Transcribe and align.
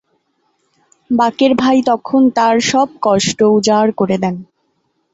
বাকের 1.09 1.51
ভাই 1.55 1.77
তখন 1.85 2.21
তার 2.37 2.55
সব 2.69 2.87
কষ্ট 3.01 3.39
উজাড় 3.55 3.91
করে 3.99 4.17
দেন। 4.23 4.35